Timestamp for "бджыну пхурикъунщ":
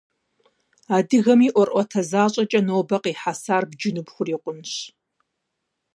3.69-4.73